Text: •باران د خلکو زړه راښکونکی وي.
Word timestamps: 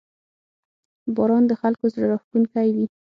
•باران 1.15 1.43
د 1.47 1.51
خلکو 1.61 1.85
زړه 1.93 2.05
راښکونکی 2.11 2.67
وي. 2.75 2.85